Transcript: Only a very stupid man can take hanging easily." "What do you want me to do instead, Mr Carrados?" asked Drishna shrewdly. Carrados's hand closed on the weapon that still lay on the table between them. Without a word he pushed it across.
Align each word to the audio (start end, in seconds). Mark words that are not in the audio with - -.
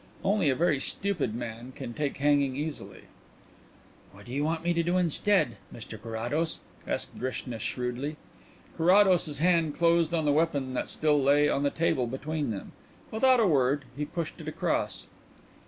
Only 0.23 0.49
a 0.49 0.55
very 0.55 0.79
stupid 0.79 1.35
man 1.35 1.73
can 1.73 1.93
take 1.93 2.17
hanging 2.17 2.55
easily." 2.55 3.03
"What 4.13 4.25
do 4.25 4.33
you 4.33 4.43
want 4.43 4.63
me 4.63 4.73
to 4.73 4.81
do 4.81 4.97
instead, 4.97 5.57
Mr 5.71 6.01
Carrados?" 6.01 6.61
asked 6.87 7.15
Drishna 7.19 7.59
shrewdly. 7.59 8.15
Carrados's 8.75 9.37
hand 9.37 9.75
closed 9.75 10.11
on 10.15 10.25
the 10.25 10.31
weapon 10.33 10.73
that 10.73 10.89
still 10.89 11.21
lay 11.21 11.47
on 11.49 11.61
the 11.61 11.69
table 11.69 12.07
between 12.07 12.49
them. 12.49 12.71
Without 13.11 13.39
a 13.39 13.45
word 13.45 13.85
he 13.95 14.03
pushed 14.05 14.41
it 14.41 14.47
across. 14.47 15.05